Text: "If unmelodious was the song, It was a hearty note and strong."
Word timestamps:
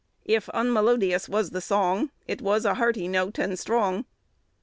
"If 0.25 0.47
unmelodious 0.51 1.29
was 1.29 1.51
the 1.51 1.61
song, 1.61 2.09
It 2.27 2.41
was 2.41 2.65
a 2.65 2.73
hearty 2.73 3.07
note 3.07 3.37
and 3.37 3.59
strong." 3.59 4.05